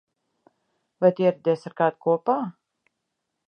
[1.03, 2.39] Vai tu ieradies ar kādu kopā?